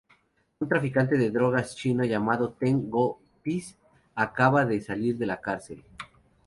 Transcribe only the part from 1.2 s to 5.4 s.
drogas chino llamado Ten-go-pis acaba de salir de la